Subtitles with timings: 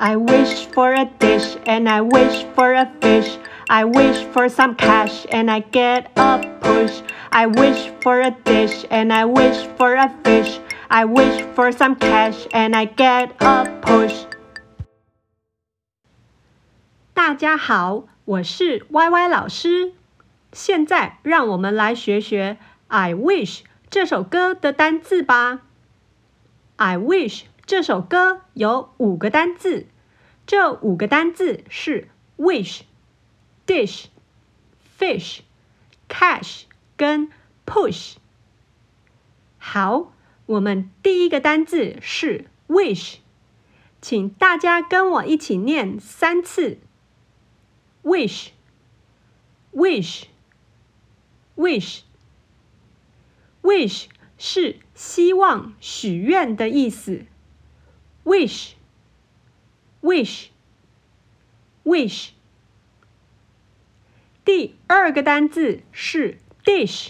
[0.00, 3.38] I wish for a dish and I wish for a fish.
[3.68, 7.02] I wish for some cash and I get a push.
[7.30, 10.60] I wish for a dish and I wish for a fish.
[10.88, 14.26] I wish for some cash and I get a push.
[17.12, 19.94] 大家好，我是 Y Y 老师。
[20.52, 22.56] 现在让我们来学学
[22.88, 25.62] I wish 这首歌的单字吧。
[26.76, 29.87] I wish 这首歌有五个单字。
[30.45, 32.81] 这五个单字是 wish、
[33.65, 34.07] dish、
[34.99, 35.39] fish、
[36.09, 36.63] cash
[36.97, 37.31] 跟
[37.65, 38.15] push。
[39.57, 40.11] 好，
[40.47, 43.19] 我们第一个单字是 wish，
[44.01, 46.77] 请大家跟我一起念三次
[48.03, 48.49] ：wish、
[49.73, 50.23] wish、
[51.55, 52.01] wish、
[53.61, 54.07] wish
[54.37, 57.23] 是希望、许愿的意思。
[58.23, 58.73] wish。
[60.01, 60.47] wish
[61.83, 62.29] wish
[64.43, 67.09] 第二个单字是 dish，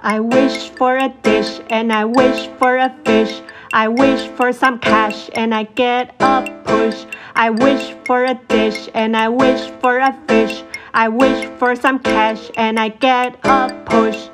[0.00, 3.40] I wish for a dish and I wish for a fish.
[3.72, 7.04] I wish for some cash and I get a push.
[7.34, 10.62] I wish for a dish and I wish for a fish.
[10.92, 14.28] I wish for some cash and I get a push.